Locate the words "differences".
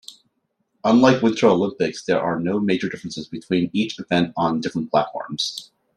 2.89-3.27